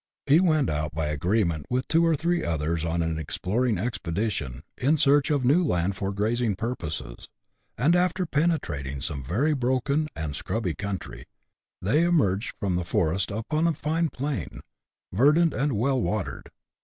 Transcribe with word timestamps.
He 0.25 0.39
went 0.39 0.67
out 0.67 0.95
by 0.95 1.09
agreement 1.09 1.67
with 1.69 1.87
two 1.87 2.03
or 2.03 2.15
three 2.15 2.43
others 2.43 2.83
on 2.83 3.03
an 3.03 3.19
ex 3.19 3.37
ploring 3.37 3.77
expedition, 3.79 4.63
in 4.75 4.97
search 4.97 5.29
of 5.29 5.45
new 5.45 5.63
land 5.63 5.95
for 5.95 6.11
grazing 6.11 6.55
purposes, 6.55 7.29
and, 7.77 7.95
after 7.95 8.25
penetrating 8.25 9.01
some 9.01 9.23
very 9.23 9.53
broken 9.53 10.07
and" 10.15 10.35
scrubby" 10.35 10.73
country, 10.85 11.25
they 11.83 12.01
emerged 12.03 12.55
from 12.59 12.77
the 12.77 12.83
forest 12.83 13.29
upon 13.29 13.67
a 13.67 13.73
fine 13.73 14.09
plain, 14.09 14.61
verdant 15.13 15.53
and 15.53 15.73
well 15.73 16.01
watered. 16.01 16.49